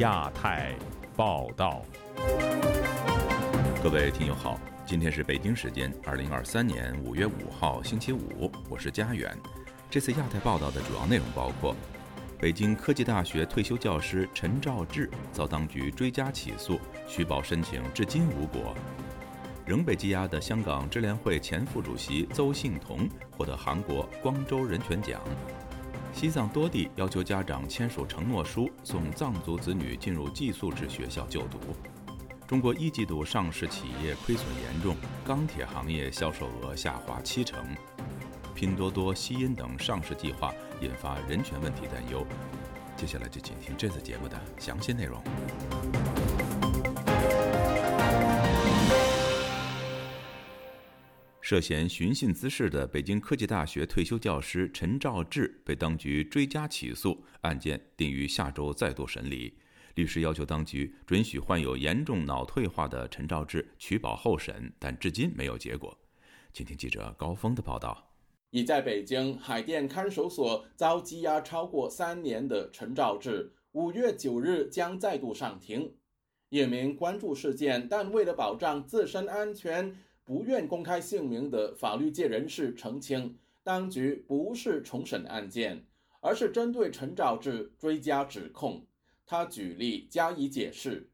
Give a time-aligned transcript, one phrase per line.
[0.00, 0.74] 亚太
[1.14, 1.82] 报道，
[3.82, 9.30] 各位听友好，今天是北京时间二零二三年五月五号星期五，我是佳远。
[9.90, 11.76] 这次亚太报道的主要内容包括：
[12.38, 18.74] 北京科技大学退休教师陈兆志遭当局追加起诉，取保申请至今无果；
[19.66, 23.06] 仍被羁押的香港支联会前副主席邹幸同
[23.36, 25.20] 获得韩国光州人权奖。
[26.12, 31.58] 西藏多地要求家长签署承诺书，送藏族子女进入寄宿制学校就读。
[32.46, 37.64] 中国一季度上市企业亏损严重，钢铁行业销售额下滑七成。
[38.54, 42.26] 拼多多、西音等上市计划引发人权问题担忧。
[42.96, 45.22] 接下来就请听这次节目的详细内容。
[51.50, 59.58] 涉嫌寻衅滋事的北京科技大学退休教师陈兆志被当局追加起诉，案件定于下周再度审理。
[59.96, 65.98] 律师要求当局准许患有严重脑退化的陈兆志取保候审，但至今没有结果。
[66.52, 68.12] 请听记者高峰的报道：
[68.50, 75.92] 已在北京海淀看守所遭羁押超过三年的陈兆志，五月九日将再度上庭。
[76.50, 79.96] 一名关注事件但为了保障自身安全。
[80.30, 85.84] 不愿公开姓名的法律界人士澄清，当局不是重审案件，
[86.20, 88.86] 而是针对陈肇志追加指控。
[89.26, 91.10] 他举例加以解释。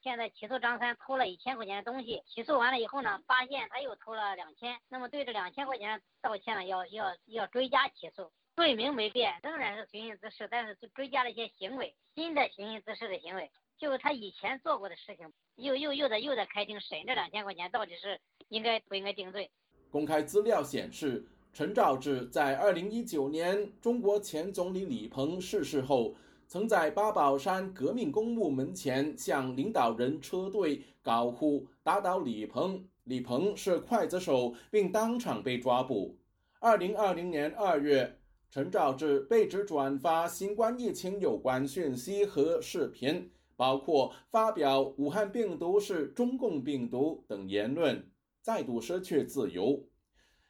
[0.00, 18.20] 现在起诉张三偷了一千块钱的东西，起诉完了以后呢，发现他又偷了两千，那么对这两千块钱道歉呢，要要要追加起诉，罪名没变，仍然是寻衅滋事，但是追加了一些行为，新的寻衅滋事的行为，就他以前做过的事情，又又又在又在开庭审这两千块钱到底是。
[18.50, 19.50] 应该不应该定罪？
[19.90, 26.14] 公开资料显示，陈肇志在2019年中国前总理李鹏逝世后，
[26.46, 36.16] 曾在八宝山革命公墓门前向领导人车队高呼“打倒李鹏，李鹏是刽子手”，并当场被抓捕。
[36.60, 38.18] 2020年2月，
[38.50, 48.10] 陈肇志被指转发新冠疫情有关讯息和视频，包括发表“武汉病毒是中共病毒”等言论。
[48.40, 49.88] 再度失去自由。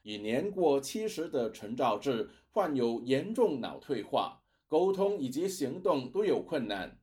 [0.03, 6.99] 已年过七十的陈肇志患有严重脑退化，沟通以及行动都有困难。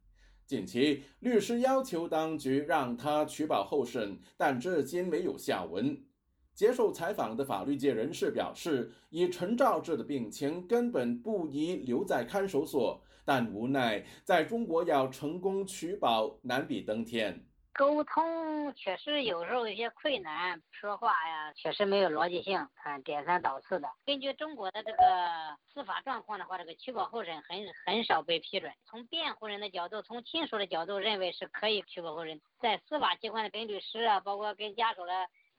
[0.45, 6.03] 近期，律师要求当局让他取保候审，但至今没有下文。
[6.53, 17.45] 接受采访的法律界人士表示，以陈肇志的病情，根本不宜留在看守所，但无奈在中国要成功取保难比登天。
[17.73, 23.87] 沟通确实有时候有些困难，说话呀确实没有逻辑性，看颠三倒四的。
[24.05, 24.97] 根据中国的这个
[25.73, 28.73] 司法状况的话，这个取保候审很很少被批准。
[28.85, 32.41] 从辩护人的角度，从亲属的角度，认为是可以取保候审。
[32.59, 35.13] 在司法机关的跟律师啊，包括跟家属的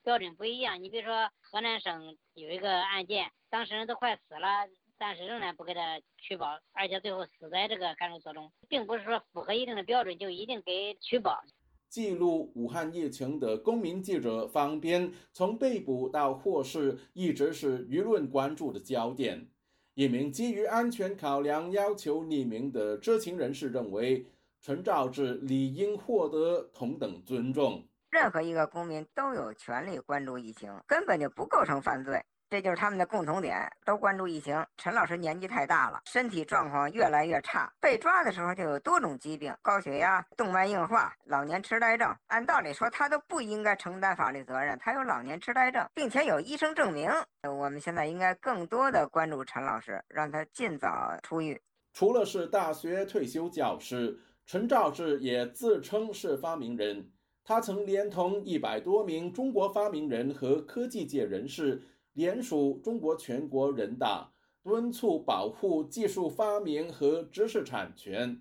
[0.04, 0.82] 标准不一样。
[0.82, 4.68] 你比如说河南省有一个案件，当事人都快死了，
[5.04, 11.42] 但是仍然不给他取保，而且最后死在这个看守所中，并不是说符合一定的标准就一定给取保。
[11.88, 19.48] 记录武汉疫情的公民记者方斌，从被捕到获释，一直是舆论关注的焦点。
[19.94, 24.24] 一名基于安全考量要求匿名的知情人士认为，
[24.60, 27.84] 陈肇志理应获得同等尊重。
[28.08, 32.24] 任何一个公民都有权利关注疫情，根本就不构成犯罪。
[32.52, 34.62] 这就是他们的共同点，都关注疫情。
[34.76, 42.14] 陈老师年纪太大了，身体状况越来越差，被抓的时候就有多种疾病，高血压、动脉硬化、老年痴呆症。
[42.26, 44.78] 按道理说，他都不应该承担法律责任。
[44.78, 47.10] 他有老年痴呆症，并且有医生证明。
[47.48, 51.58] 我们现在应该更多的关注陈老师，让他尽早出狱。
[51.94, 57.10] 除了是大学退休教师，陈肇志也自称是发明人。
[57.44, 61.82] 他曾连同一百多名中国发明人和科技界人士。
[62.14, 64.30] 联署中国全国人大，
[64.62, 68.38] 敦促保护技术发明和知识产权。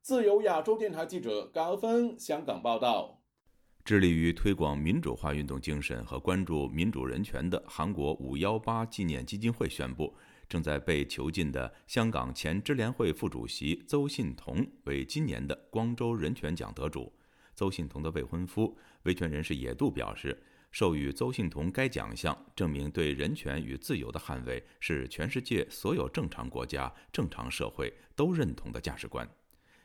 [0.00, 3.20] 自由亚洲电台记者高峰香港报道。
[3.84, 10.14] 致力于推广民主化运动精神和关注民主人权的韩国五幺八纪念基金会宣布，
[10.48, 17.12] 正在被囚禁的香港前支联会副主席邹信同为今年的光州人权奖得主。
[17.54, 20.42] 邹信同的未婚夫维权人士野渡表示。
[20.72, 29.28] 授予邹幸同该奖项，证明对人权与自由的捍卫是全世界所有正常国家、正常社会都认同的价值观。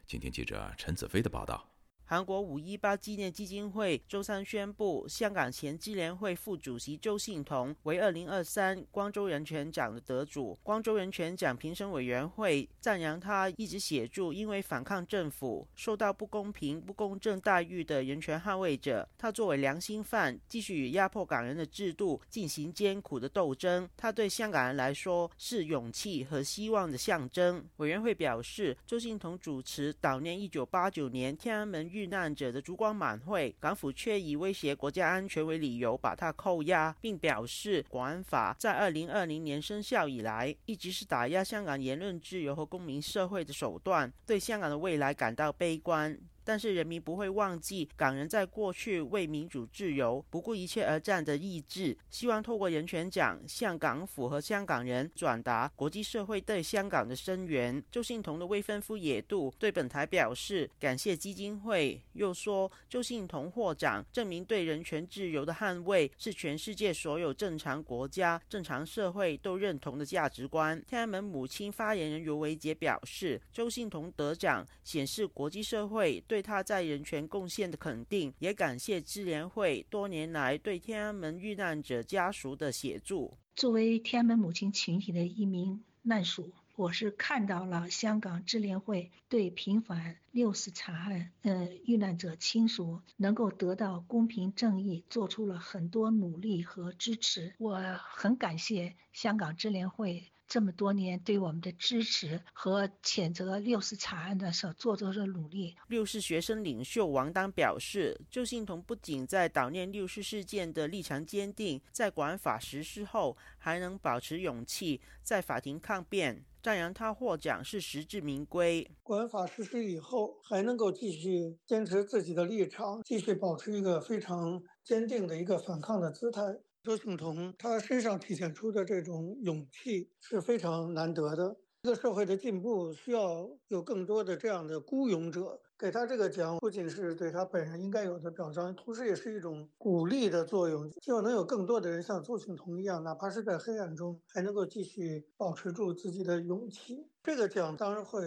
[0.05, 1.76] 请听记者陈子飞的报道。
[2.09, 10.57] 韩国五一八纪念基金会周三宣布，香港前支联会副主席周信彤为二零二三光州人权奖的得主。
[10.63, 19.05] 光州人权奖评审委员会赞扬他一直协助因为反抗政府受到不公平、不公正待遇的人权捍卫者。
[19.17, 23.85] 他作为良心犯，继续与压迫港人的制度进行艰苦的斗争。
[23.97, 27.65] 他对香港人来说是勇气和希望的象征。
[27.75, 31.91] 委员会表示，周信彤主持悼念一九八九年天安门。
[31.97, 46.15] 遇难者的烛光晚会，港府却以威胁国家安全为理由把他扣押，并表示国安法在二零二零年生效以来，一直是打压香港言论自由和公民社会的手段，对香港的未来感到悲观。
[46.47, 51.97] 但是人民不会忘记港人在过去为民主自由不顾一切而战的意志。
[52.09, 57.83] 希望透过人权奖向港府和香港人转达国际社会对香港的声援。
[57.91, 70.81] 周信彤的未婚夫野渡对本台表示感谢基金会，又说周信彤获奖证明对人权自由的捍卫是全世界所有正常国家、正常社会都认同的价值观。
[70.87, 76.36] 天安门母亲发言人尤维杰表示，周信彤得奖显示国际社会对。
[76.37, 83.35] 对他在人权贡献的肯定，也感谢支联会多年来对天安门遇难者家属的协助。
[83.55, 97.55] 作为天安门母亲群体的一名难属，我是看到了香港支联会对平反六四惨案，呃，遇难者亲属能够得到公平正义，做出了很多努力和支持。
[97.57, 100.27] 我很感谢香港支联会。
[100.47, 105.75] 这么多年对我们的支持和谴责六四惨案的所做出的努力。
[105.87, 118.89] 六四学生领袖王丹表示，周信彤不仅在悼念六四事件的立场坚定，在国安法实施后还能保持勇气，在法庭抗辩，赞扬他获奖是实至名归。
[119.03, 126.41] 国安法实施以后，还能够继续坚持自己的立场，继续保持一个非常坚定的一个反抗的姿态。
[126.87, 131.57] 周庆彤他身上体现出的这种勇气是非常难得的。
[131.81, 135.59] 一个社会的进步需要有更多的这样的孤勇者。
[135.77, 140.89] 给他这个奖，不仅是对他本人应该有的表彰，同时也是一种鼓励的作用。
[141.01, 147.05] 希望能有更多的人像周庆彤一样，哪怕是在黑暗中，还能够继续保持住自己的勇气。
[147.21, 148.21] 这个奖当然会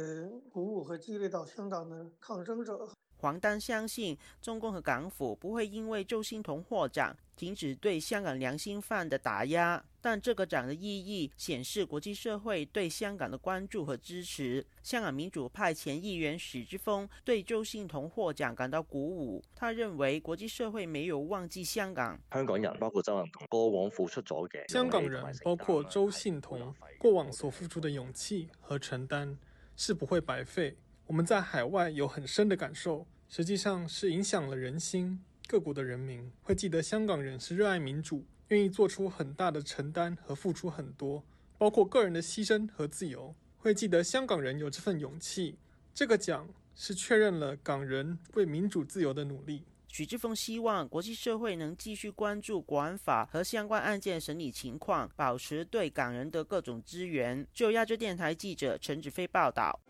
[0.51, 2.87] 鼓舞和激励到香港的抗争者。
[3.21, 9.85] 黄丹相信，中共和港府不会因为周星彤获奖，停止对香港良心犯的打压。
[10.01, 14.65] 但这个奖的意义显示国际社会对香港的关注和支持。
[14.83, 19.45] 香港民主派前议员许之峰对周信彤获奖感到鼓舞。
[19.55, 22.19] 他认为国际社会没有忘记香港。
[22.33, 29.39] 香港人包括周信彤过往付出咗嘅，香港人包括周信彤过往所付出的勇气和承担
[29.77, 30.75] 是不会白费。
[31.11, 35.21] 我们在海外有很深的感受，实际上是影响了人心。
[35.49, 41.21] 各国的人民会记得香港人是热爱民主，愿意做出很大的承担和付出很多，
[41.59, 43.35] 包括个人的牺牲和自由。
[43.59, 45.59] 会记得香港人有这份勇气。
[45.93, 49.65] 这个奖是确认了港人为民主自由的努力。
[49.89, 57.45] 许志峰希望国际社会能继续关注国安法和相关案件审理情况，保持对港人的各种支援。
[57.53, 59.81] 就亚洲电台记者陈子飞报道。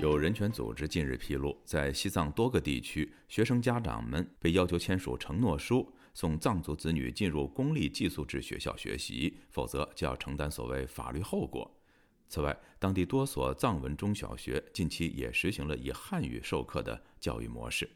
[0.00, 11.70] 有人权组织近日披露，在西藏多个地区，学生家长们被要求签署承诺书，送藏族子女进入公立寄宿制学校学习，否则就要承担所谓法律后果。
[12.28, 17.86] 此外，当地多所藏文中小学近期也实行了以汉语授课的教育模式。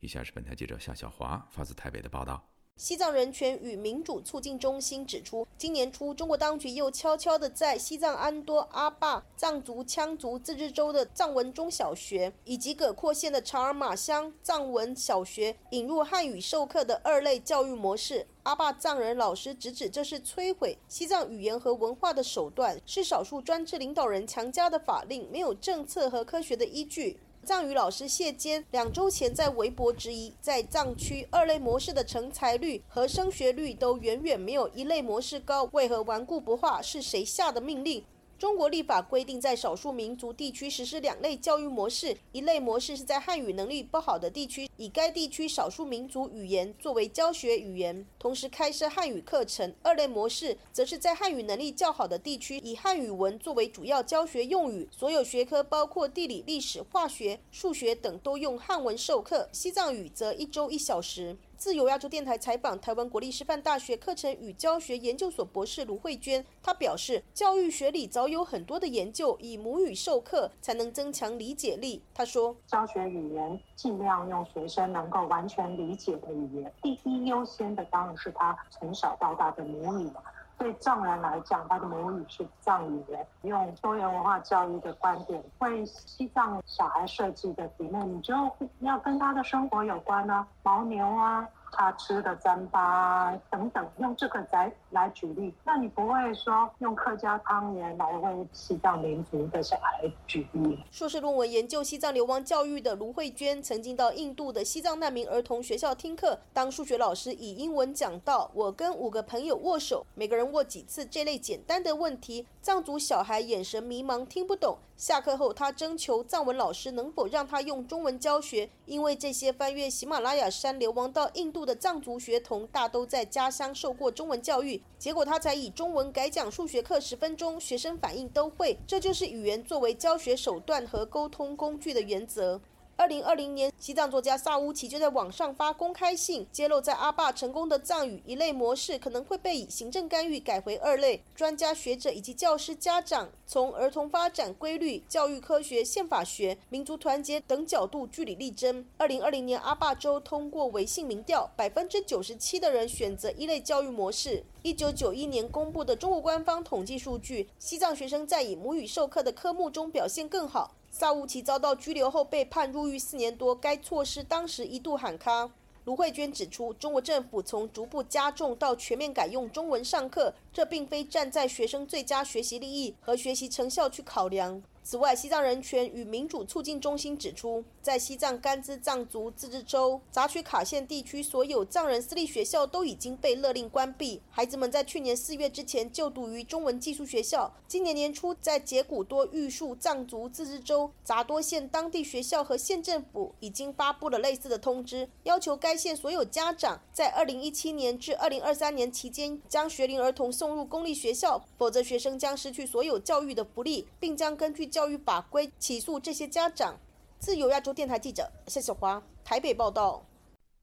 [0.00, 2.53] 以下是本台记者夏小华发自台北的报道。
[2.76, 18.26] 西藏人权与民主促进中心指出，今年初，中国当局又悄悄地在西藏安多阿坝藏族羌族自治州的藏文中小学以及葛阔县的查尔玛乡藏文小学引入汉语授课的二类教育模式。
[18.42, 27.18] 阿坝藏人老师直指这是摧毁西藏语言和文化的手段，是少数专制领导人强加的法令，没有政策和科学的依据。
[27.44, 36.80] 藏语老师谢坚两周前在微博质疑，在藏区二类模式的成才率和升学率都远远没有一类模式高，为何顽固不化？
[36.80, 38.02] 是谁下的命令？
[38.38, 61.36] 中国立法规定，在少数民族地区实施两类教育模式，一类模式是在汉语能力不好的地区，以该地区少数民族语言作为教学语言，同时开设汉语课程；二类模式则是在汉语能力较好的地区，以汉语文作为主要教学用语，所有学科包括地理、历史、化学、数学等都用汉文授课，西藏语则一周一小时。
[61.64, 72.02] 自由亚洲电台采访台湾国立师范大学课程与教学研究所博士卢慧娟，她表示，教育学里早有很多的研究，以母语授课才能增强理解力。
[72.12, 80.10] 她说，教学语言尽量用学生能够完全理解的语言，第一优先的当然是他从小到大的母语。
[80.58, 83.04] 对藏人来讲，他的母语是藏语。
[83.42, 88.34] 用多元文化教育的观点，为西藏小孩设计的题目，你就
[88.80, 91.46] 要跟他的生活有关呢，牦牛啊。
[91.72, 100.78] 他吃的糌粑等等，用这个来来举例，那你不会说用客家汤圆来为西藏民族的小孩举例？
[100.90, 114.78] 硕士论文研究西藏流亡教育的卢慧娟，曾经到印度的西藏难民儿童学校听课，当数学老师以英文讲到：“我跟五个朋友握手，每个人握几次？”这类简单的问题，藏族小孩眼神迷茫，听不懂。
[114.96, 128.78] 下课后，他征求藏文老师能否让他用中文教学，因为这些翻越喜马拉雅山流亡到印度的藏族学童大都在家乡受过中文教育，结果他才以中文改讲数学课十分钟，学生反应都会。
[128.86, 132.60] 这就是语言作为教学手段和沟通工具的原则。
[132.96, 141.20] 二零二零年，西藏作家萨乌奇就在网上发公开信，揭露在阿坝成功的藏语一类模式可能会被以行政干预改回二类。
[141.34, 148.86] 专家学者以及教师家长从儿童发展规律、教育科学、宪法学、民族团结等角度据理力争。
[148.96, 154.44] 二零二零年，阿坝州通过微信民调，百分之九十七的人选择一类教育模式。
[154.62, 160.76] 一九九一年公布的中国官方统计数据，西藏学生在以母语授课的科目中表现更好。
[160.96, 165.50] 萨乌奇遭到拘留后被判入狱四年多，该措施当时一度喊卡。
[165.86, 174.62] 卢慧娟指出，中国政府从逐步加重到全面改用中文上课，这并非站在学生最佳学习利益和学习成效去考量。
[174.86, 184.20] 此外，西藏人权与民主促进中心指出，在西藏甘孜藏族自治州杂曲卡县地区，所有藏人私立学校都已经被勒令关闭。
[184.28, 187.50] 孩子们在去年四月之前就读于中文寄宿学校。
[187.66, 204.70] 今年年初，在杰古多玉树藏族自治州杂多县当地学校和县政府已经发布了类似的通知，要求该县所有家长在二零一七年至二零二三年期间将学龄儿童送入公立学校，否则学生将失去所有教育的福利，并将根据。
[204.74, 206.76] 教育法规起诉这些家长。
[207.20, 210.04] 自由亚洲电台记者谢小华台北报道。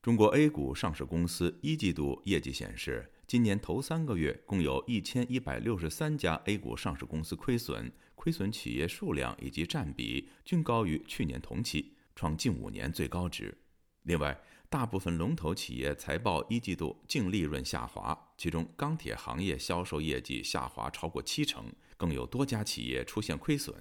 [0.01, 13.57] 中国 A 股上市公司一季度业绩显示，今年头三个月共有一千一百六十三家 A 股上市公司亏损，亏损企业数量以及占比均高于去年同期，创近五年最高值。
[14.03, 14.37] 另外，
[14.69, 23.73] 大部分龙头企业财报一季度净利润下滑，其中钢铁行业销售业绩下滑超过七成，更有多家企业出现亏损。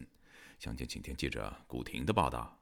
[0.60, 2.58] 详情，请听记者古婷的报道。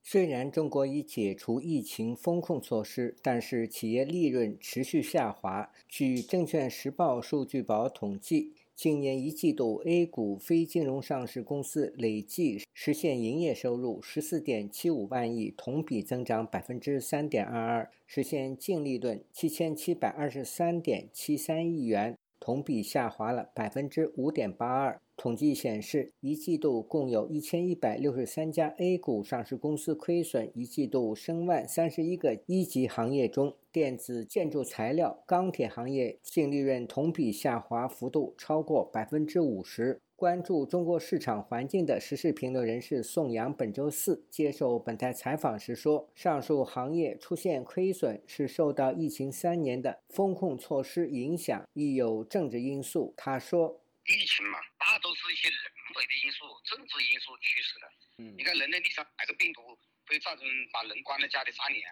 [0.00, 5.68] 虽然中国已解除疫情风控措施，但是企业利润持续下滑。
[5.88, 25.00] 据证券时报数据宝统计，今年一季度 A 股非金融上市公司累计实现营业收入十四点七五万亿，同比增长百分之三点二二，实现净利润七千七百二十三点七三亿元，同比下滑了百分之五点八二。
[25.16, 30.50] 统计显示，一季度共有一千一百六十三家 A 股上市公司亏损。
[30.54, 39.98] 一季度申万三十一个一级行业中，电子、建筑材料、钢铁行业净利润同比下滑幅度超过百分之五十。
[40.14, 53.80] 关注中国市场环境的时事评论人士宋阳本周四接受本台采访时说：“上述行业出现亏损是受到疫情三年的风控措施影响，亦有政治因素。”他说。
[54.08, 55.58] 疫情嘛，大都是一些人
[55.96, 57.86] 为的因素、政治因素驱使的。
[58.18, 61.82] 嗯，你看人类历史上哪个病毒会造成把人关在家里三年？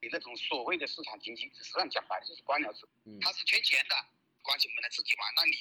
[0.00, 2.84] 你那种所谓的市场经济，实际上讲白了就是官僚制，
[3.20, 3.94] 他是缺钱的，
[4.42, 5.32] 关起门来自己玩。
[5.36, 5.52] 那你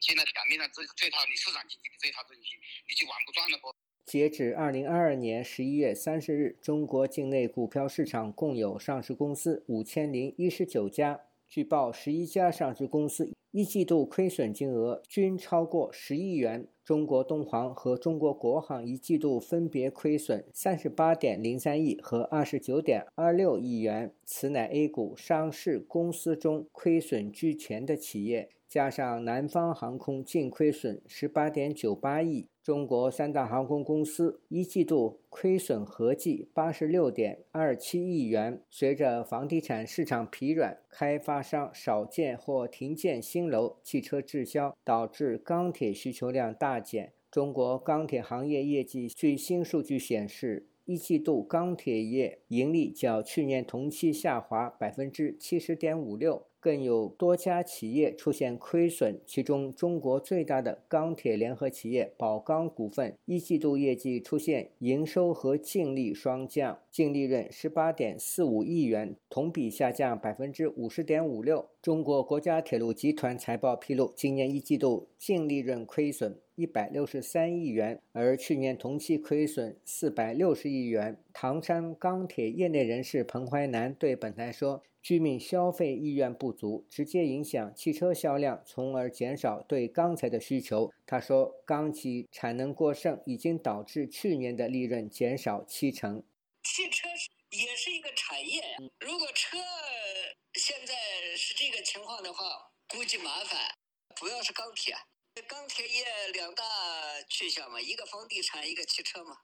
[0.00, 3.74] 现在表面上这这套你市场经济的这套东西，你就玩不转了不？
[4.04, 11.22] 截止二零二二年十一月三十日，中国境内股票市场共有上市公司五千零一十九家。
[11.48, 16.68] 据报，十一家上市公司一季度亏损金额均超过十亿元。
[16.84, 28.50] 中国东航和中国国航一季度分别亏损三十八点零三亿和二十九点二六亿元，此乃 A 股上市公司中亏损居前的企业。
[28.68, 32.48] 加上南方航空净亏损十八点九八亿。
[32.66, 38.60] 中国三大航空公司一季度亏损合计八十六点二七亿元。
[38.68, 47.12] 随着房地产市场疲软，开发商少建或停建新楼，汽车滞销，导致钢铁需求量大减。
[47.30, 56.44] 中国钢铁行业业绩最新数据显示，一季度钢铁业盈利较去年同期下滑百分之七十点五六。
[56.66, 71.68] 更有多家企业出现亏损，其中中国最大的钢铁联合企业宝钢股份一季度业绩出现营收和净利双降，净利润十八点四五亿元，同比下降百分之五十点五六。
[71.80, 81.16] 中国国家铁路集团财报披露，今年一季度净利润亏损一百六十三亿元，而去年同期亏损四百六十亿元。
[81.32, 84.82] 唐山钢铁业内人士彭淮南对本台说。
[85.06, 90.92] 居民消费意愿不足，直接影响汽车销量，从而减少对钢材的需求。
[91.06, 96.24] 他说，钢企产能过剩已经导致去年的利润减少七成。
[96.64, 97.06] 汽车
[97.50, 99.56] 也是一个产业呀，如果车
[100.54, 100.96] 现在
[101.36, 103.60] 是这个情况的话，估计麻烦。
[104.16, 104.92] 主要是钢铁，
[105.46, 106.64] 钢铁业两大
[107.28, 109.36] 去向嘛，一个房地产，一个汽车嘛，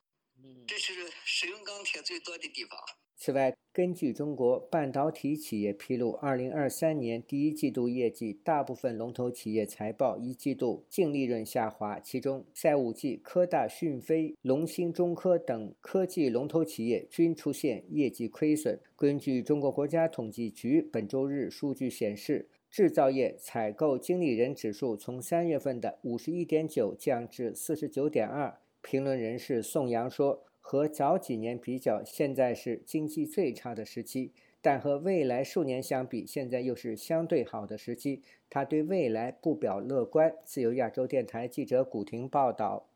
[0.67, 2.77] 这是使用钢铁最多的地方。
[3.25, 18.81] 此外，根据中国半导体企业披露，二零二三年第一季度业绩，大部分龙头企业财报一季度净利润下滑，其中赛五 G、科大讯飞、龙芯中科等科技龙头企业均出现业绩亏损。
[18.97, 28.59] 根据中国国家统计局本周日数据显示，制造业采购经理人指数从三月份的五十一点九降至四十九点二。
[28.81, 30.43] 评论人士宋阳说。
[30.63, 38.23] 和早几年比较，现在是经济最差的时期，但和未来数年相比，现在又是相对好的时期。
[38.49, 40.33] 他对未来不表乐观。
[40.45, 42.87] 自由亚洲电台记者古婷报道。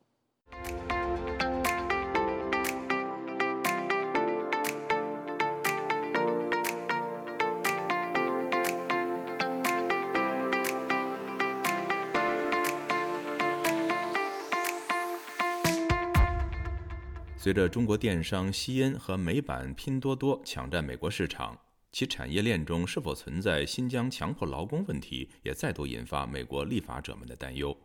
[17.46, 21.56] 随着中国电商西恩和美版拼多多抢占美国市场，
[21.92, 27.78] 其产业链中是否存在新疆强迫劳工问题，也再度引发美国立法者们的担忧。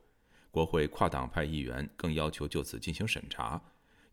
[0.50, 3.62] 国会跨党派议员更要求就此进行审查。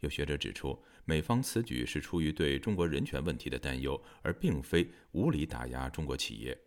[0.01, 6.59] 有学者指出，美方此举是出于对中国人权问题的担忧，而并非无理打压中国企业。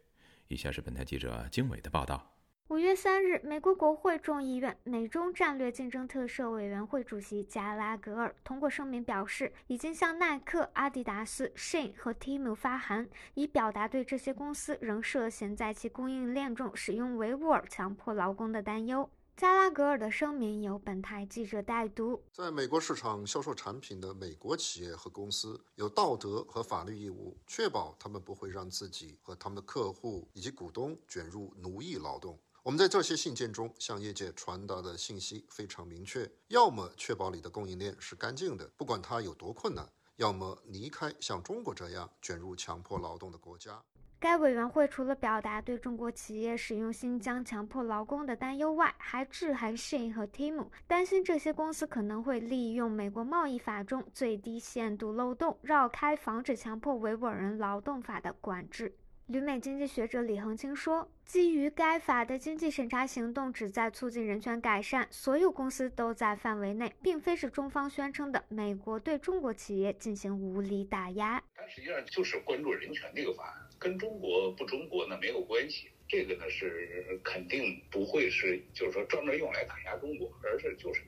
[0.48, 2.41] 以下是本台记者经纬的报道。
[2.68, 19.10] 五月三日，美国国会众议院美中战略竞争特设委员会主席加拉格尔通过声明表示，已经向耐克、阿迪达斯、Shein 和 Temu 发函，以表达对这些公司仍涉嫌在其供应链中使用维吾尔强迫劳工的担忧。
[19.36, 22.24] 加拉格尔的声明由本台记者代读。
[22.32, 32.40] 在美国市场销售产品的美国企业和公司有道德和法律义务，确保他们不会让自己和他们的客户以及股东卷入奴役劳动。
[32.64, 39.84] 我们在这些信件中向业界传达的信息非常明确：要么确保你的供应链是干净的，不管它有多困难；
[40.18, 43.82] 要么离开像中国这样卷入强迫劳动的国家。
[44.20, 58.96] 该委员会除了表达对中国企业使用新疆强迫劳工的担忧外，还致函 Shin 和 Temu，担心这些公司可能会利用美国贸易法中最低限度漏洞，绕开防止强迫维吾尔人劳动法的管制。
[59.28, 71.42] 旅美经济学者李恒清说：“基于该法的经济审查行动旨在促进人权改善，所有公司都在范围内，并非是中方宣称的美国对中国企业进行无理打压。
[71.56, 81.02] 它实际上就是关注人权这个法案。”跟中国不中国呢没有关系，这个呢是肯定不会是，就是说专门用来打压中国，而是就是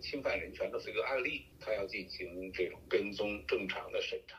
[0.00, 4.38] 侵犯人权的这个案例，他要进行这种跟踪正常的审查。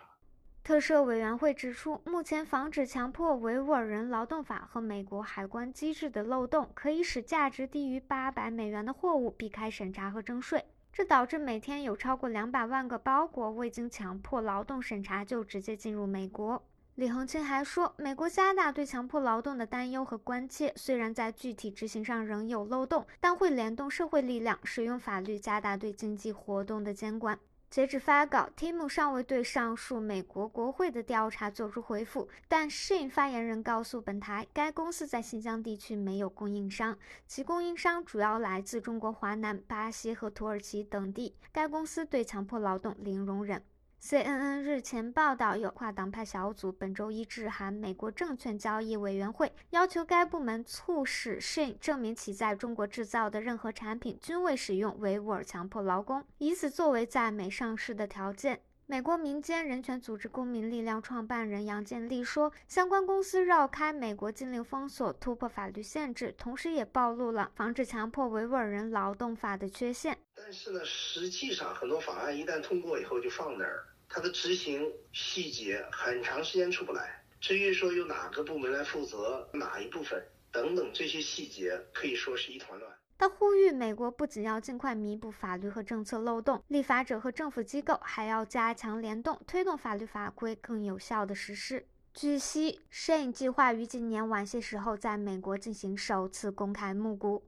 [0.67, 16.61] 特赦委员会指出，目前防止强迫维吾尔人劳动法和美国海关机制的漏洞，可以使价值低于八百美元的货物避开审查和征税，这导致每天有超过两百万个包裹未经强迫劳动审查就直接进入美国。
[16.95, 27.39] 李恒清还说，美国加大对强迫劳动的担忧和关切，虽然在具体执行上仍有漏洞，但会联动社会力量，使用法律加大对经济活动的监管。
[27.69, 41.35] 截止发稿，Tim 尚未对上述美国国会的调查作出回复，但 Shin 发言人告诉本台，该公司在新疆地区没有供应商，其供应商主要来自中国华南、巴西和土耳其等地。
[41.51, 43.61] 该公司对强迫劳动零容忍。
[44.01, 58.61] CNN 日前报道，有跨党派小组本周一致函美国证券交易委员会，要求该部门促使 Shin 证明其在中国制造的任何产品均未使用维吾尔强迫劳工，以此作为在美上市的条件。
[58.89, 70.17] 美国民间人权组织公民力量创办人杨建立说，相关公司绕开美国禁令封锁，突破法律限制，同时也暴露了防止强迫维吾尔人劳动法的缺陷。
[70.33, 77.21] 但是呢，实际上很多法案一旦通过以后就放那儿，它的执行细节很长时间出不来。
[77.41, 82.96] 至于说由哪个部门来负责哪一部分等等这些细节，可以说是一团乱。
[83.19, 91.87] 他呼吁美国不仅要尽快弥补法律和政策漏洞，立法者和政府机构还要加强联动，推动法律法规更有效的实施。
[92.13, 97.43] 据悉，Shane 计划于今年晚些时候在美国进行首次公开募股。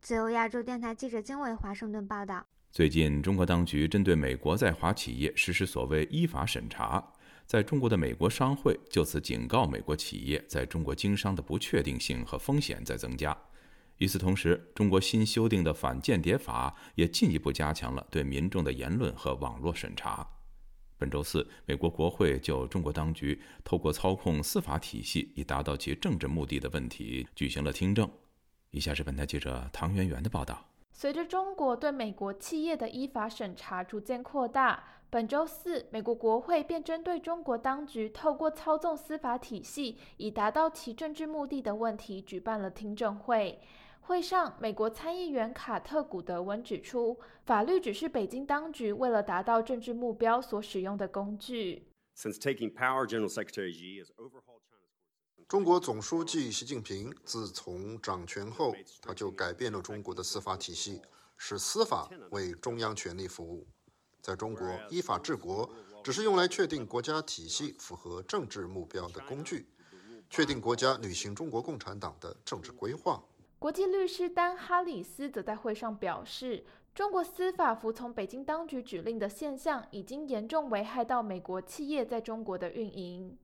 [0.00, 7.12] 自由亚洲电台记者金伟华盛顿报道：最近，中国当局针对美国在华企业实施所谓依法审查，
[7.44, 13.36] 在中国的美国商会就此警告美国企业在中国经商的不确定性和风险在增加。
[13.98, 20.26] 与此同时，中国新修订的反间谍法也进一步加强了对民众的言论和网络审查。
[20.96, 28.08] 本周四，美国国会就中国当局透过操控司法体系以达到其政治目的的问题举行了听证。
[28.70, 30.64] 以下是本台记者唐媛媛的报道。
[30.92, 43.60] 随着中国对美国企业的依法审查逐渐扩大，本周四，美国国会便针对中国当局透过操纵司法体系以达到其政治目的的问题举办了听证会。
[44.08, 51.92] 会上，美国参议员卡特·古德温指出，法律只是北京当局为了达到政治目标所使用的工具。
[55.46, 61.02] 中国总书记习近平自从掌权后，他就改变了中国的司法体系，
[61.36, 63.68] 使司法为中央权力服务。
[64.22, 65.68] 在中国，依法治国
[66.02, 69.66] 只是用来确定国家体系符合政治目标的工具，
[70.30, 73.22] 确定国家履行中国共产党的政治规划。
[73.58, 83.36] 国际律师丹·哈里斯则在会上表示，中国司法服从北京当局指令的现象已经严重危害到美国企业在中国的运营。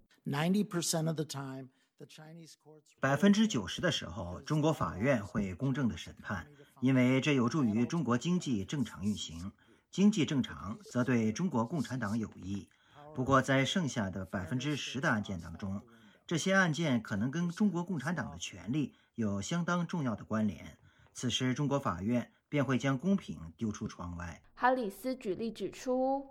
[3.01, 6.47] 百分之九十的时候，中国法院会公正的审判，
[6.81, 9.51] 因为这有助于中国经济正常运行。
[9.91, 12.69] 经济正常则对中国共产党有益。
[13.17, 15.83] 不过，在剩下的百分之十的案件当中，
[16.25, 18.95] 这些案件可能跟中国共产党的权利。
[19.15, 20.77] 有相当重要的关联，
[21.13, 24.43] 此时中国法院便会将公平丢出窗外。
[24.55, 26.27] 哈里斯举例指出，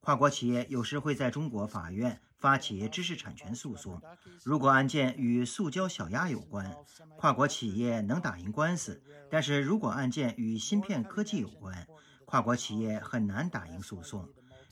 [0.00, 4.00] 跨国企业有时会在中国法院发起知识产权诉讼。
[4.42, 6.74] 如果案件与塑胶小鸭有关，
[7.18, 8.94] 跨国企业能打赢官司；
[9.30, 11.86] 但是如果案件与芯片科技有关，
[12.24, 14.26] 跨国企业很难打赢诉讼。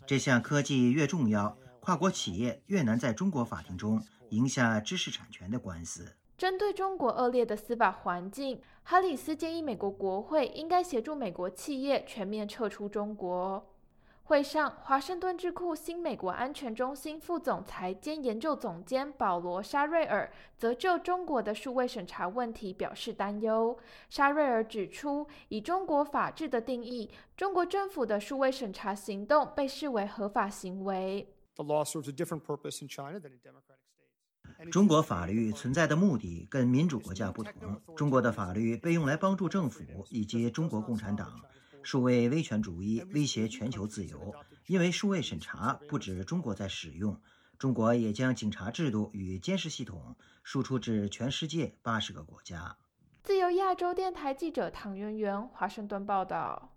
[0.07, 4.03] 这项科技越重要，跨国企业越难在中国法庭中。
[4.31, 6.17] 赢下知识产权的官司。
[6.37, 13.75] 针对中国恶劣的司法环境，哈里斯建议美国国会应该协助美国企业全面撤出中国。
[14.23, 23.77] 会上，华盛顿智库新美国安全中心副总裁兼研究总监保罗·沙瑞尔则就中国的数位审查问题表示担忧。
[24.09, 31.35] 沙瑞尔指出，以中国法治的定义，中国政府的数位审查行动被视为合法行为。
[34.71, 37.53] 中国法律存在的目的跟民主国家不同。
[37.97, 41.41] 中国的法律被用来帮助政府以及中国共产党，
[41.83, 44.35] 数位威权主义威胁全球自由。
[44.67, 47.21] 因为数位审查不止中国在使用，
[47.59, 52.77] 中国也将警察制度与监视系统输出至全世界八十个国家。
[53.23, 56.77] 自由亚洲电台记者唐媛媛华盛顿报道。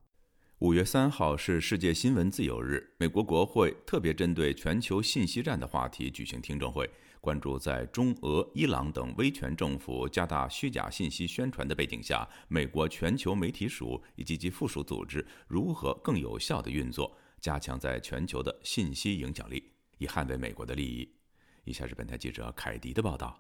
[0.60, 6.90] 五月三号是世界新闻自由日，美国国会特别针对全球信息战的话题举行听证会。
[7.24, 21.10] 关注在中俄、伊朗等威权政府加大虚假信息宣传的背景下，美国全球媒体署以及其附属组织如何更有效地运作，加强在全球的信息影响力，以捍卫美国的利益。
[21.64, 23.40] 以下是本台记者凯迪的报道。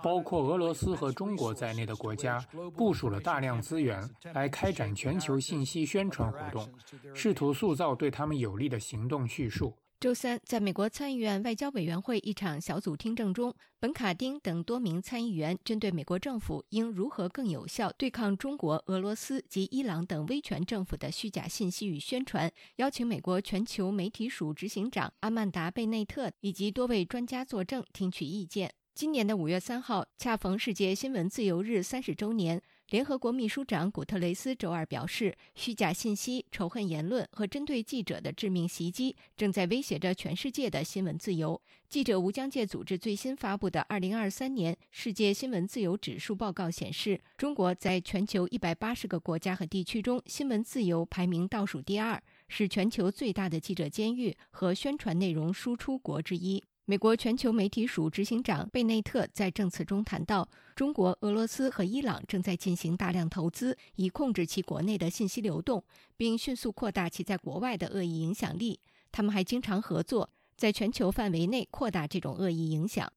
[0.00, 2.38] 包括俄罗斯和中国在内的国家
[2.76, 6.72] 部署了大量资源来开展全球信息宣传活动，
[7.12, 9.76] 试图塑造对他们有利的行动叙述。
[9.98, 28.74] 周三，在美国参议院外交委员会一场小组听证中，本·卡丁等多名参议员针对美国政府应如何更有效对抗中国、俄罗斯及伊朗等威权政府的虚假信息与宣传，邀请美国全球媒体署执行长阿曼达·贝内特以及多位专家作证，听取意见。
[28.94, 32.62] 今年的五月三号，恰逢世界新闻自由日三十周年。
[32.90, 41.60] 联合国秘书长古特雷斯周二表示，虚假信息、仇恨言论和针对记者的致命袭击正在威胁着全世界的新闻自由。
[41.88, 56.62] 记者无疆界组织最新发布的二零二三年世界新闻自由指数报告显示，中国在全球一百八十个国家和地区中，新闻自由排名倒数第二，是全球最大的记者监狱和宣传内容输出国之一。
[56.88, 65.82] 美国全球媒体署执行长贝内特在证词中谈到，中国、俄罗斯和伊朗正在进行大量投资，以控制其国内的信息流动，
[66.16, 68.78] 并迅速扩大其在国外的恶意影响力。
[69.10, 73.12] 他们还经常合作，在全球范围内扩大这种恶意影响。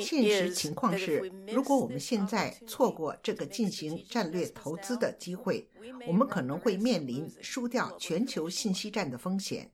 [0.00, 5.68] 现实情况是，如果我们现在错过这个进行战略投资的机会，
[6.06, 9.68] 我们可能会面临输掉全球信息战的风险。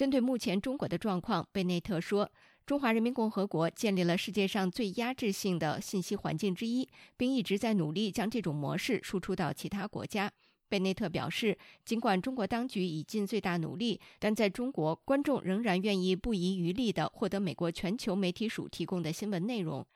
[0.00, 2.32] 针对目前中国的状况，贝内特说
[2.64, 10.32] ：“中华人民共和国建立了世界上最压制性的信息环境之一，并一直在努力将这种模式输出到其他国家。”
[10.70, 19.86] 贝内特表示，尽管中国当局已尽最大努力，但在中国，观众仍然愿意不遗余力地获得美国全球媒体署提供的新闻内容。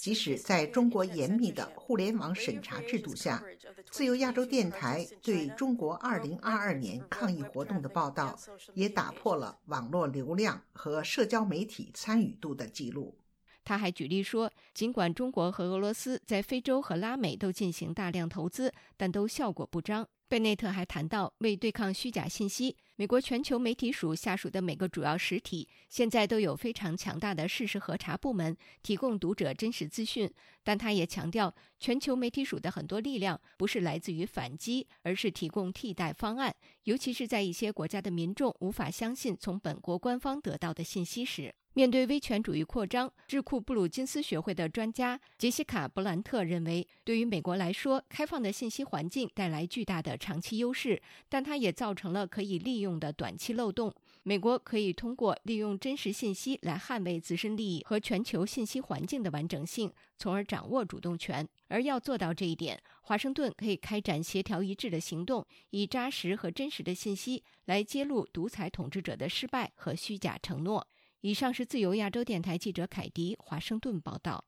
[0.00, 3.42] 即使在中国严密的互联网审查制度下，
[3.90, 8.38] 自由亚洲电台对中国2022年抗议活动的报道
[8.74, 13.18] 也打破了网络流量和社交媒体参与度的记录。
[13.64, 20.08] 他还举例说，尽管中国和俄罗斯在非洲和拉美都进行大量投资，但都效果不彰。
[20.28, 30.28] 贝内特还谈到，为对抗虚假信息，美国全球媒体署下属的每个主要实体现在都有非常强大的事实核查部门，提供读者真实资讯。
[30.64, 41.54] 但他也强调，全球媒体署的很多力量不是来自于反击，而是提供替代方案，尤其是在一些国家的民众无法相信从本国官方得到的信息时。
[41.76, 53.92] 面对威权主义扩张，智库布鲁金斯学会的专家杰西卡·布兰特认为，对于美国来说，开放的信息环境带来巨大的长期优势，但它也造成了可以利用的短期漏洞。
[54.22, 61.46] 美国可以通过利用真实信息来捍卫自身利益和全球信息环境的完整性，从而掌握主动权。
[61.68, 70.88] 而要做到这一点，华盛顿可以开展协调一致的行动，以扎实和真实的信息来揭露独裁统治者的失败和虚假承诺。
[71.22, 74.44] 以上是自由亚洲电台记者凯迪华盛顿报道。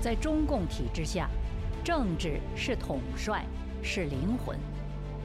[0.00, 1.28] 在中共体制下，
[1.84, 3.44] 政治是统帅，
[3.82, 4.56] 是灵魂；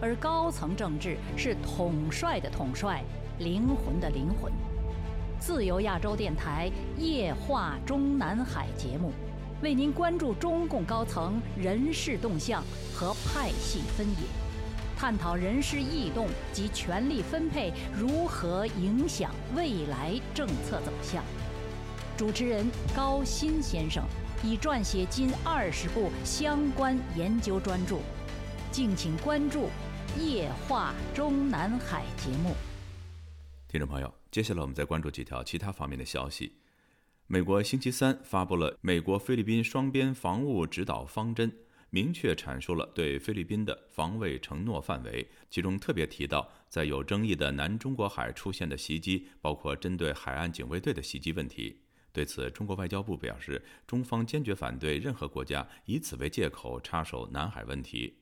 [0.02, 3.04] 而高层政治是统帅的统帅，
[3.39, 4.52] 灵魂的灵魂。
[5.39, 9.13] 自由亚洲电台夜话中南海节目，
[9.62, 12.62] 为您关注中共高层人事动向
[12.94, 14.49] 和派系分野。
[15.00, 21.24] 探讨人事异动及权力分配如何影响未来政策走向。
[22.18, 24.04] 主持人高鑫先生
[24.44, 28.00] 已撰写近二十部相关研究专著，
[28.74, 29.70] 敬请关注
[30.22, 32.54] 《夜话中南海》节目。
[33.70, 36.52] 听众朋友，接下来我们再关注几条其他方面的消息。
[37.26, 41.50] 美国星期三发布了美国菲律宾双边防务指导方针。
[41.91, 51.82] 明确阐述了对菲律宾的防卫承诺范围，其中特别提到，在有争议的南中国海出现的袭击，包括针对海岸警卫队的袭击问题。
[52.12, 58.15] 对此，中国外交部表示，中方坚决反对任何国家以此为借口插手南海问题。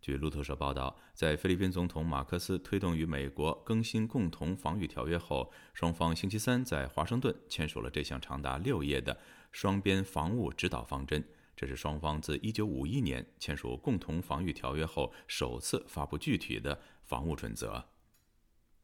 [0.00, 9.18] 据路透社报道，在菲律宾总统马克思推动与美国更新共同防御条约后，双方星期三在华盛顿签署了这项长达六页的
[9.50, 11.24] 双边防务指导方针。
[11.56, 17.84] 这是双方自1951年签署共同防御条约后首次发布具体的防务准则。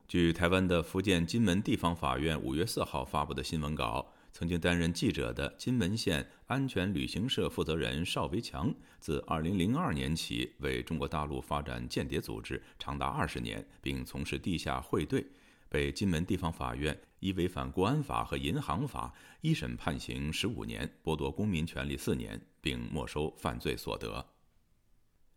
[0.07, 15.25] 据台湾的福建金门地方法院5月4号发布的新闻稿，曾经担任记者的金门县安全旅行社负责人邵维强，自2002年起为中国大陆发展间谍组织长达二十年，并从事地下汇兑。
[15.71, 24.27] 被金门地方法院依违反国安法和银行法一审判刑十五年，剥夺公民权利四年，并没收犯罪所得。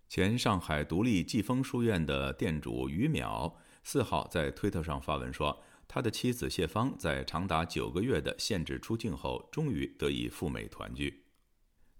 [0.09, 11.22] 前上海独立济丰书院的店主于淼四号在推特上发文说，他的妻子谢芳在长达九个月的限制出境后，终于得以赴美团聚。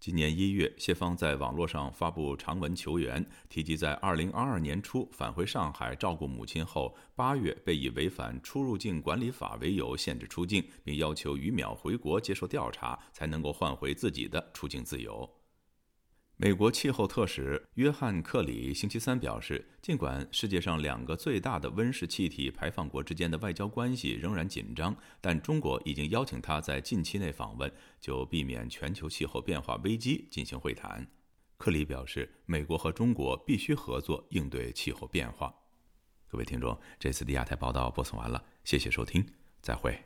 [0.03, 15.42] 今年一月，谢芳在网络上发布长文求援，提及在二零二二年初返回上海照顾母亲后，八月被以违反出入境管理法为由限制出境，并要求于淼回国接受调查，才能够换回自己的出境自由。
[16.35, 31.07] 美国气候特使约翰·克里星期三表示，尽管世界上两个最大的温室气体排放国之间的外交关系仍然紧张，但中国已经邀请他在近期内访问，就避免全球气候变化危机进行会谈。
[31.57, 35.53] 克里表示，美国和中国必须合作应对气候变化。
[36.27, 39.25] 各位听众，这次的亚太报道播送完了，谢谢收听，
[39.61, 39.97] 再会。